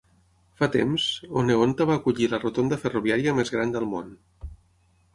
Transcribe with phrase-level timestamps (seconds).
[0.61, 1.05] Fa temps,
[1.43, 4.13] Oneonta va acollir la rotonda ferroviària més gran del món.